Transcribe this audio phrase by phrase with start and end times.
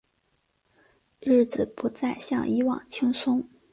[1.19, 3.47] 日子不再像以往轻松